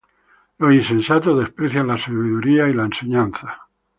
Los 0.57 0.73
insensatos 0.73 1.39
desprecian 1.39 1.85
la 1.85 1.95
sabiduría 1.95 2.67
y 2.67 2.73
la 2.73 2.85
enseñanza. 2.85 3.67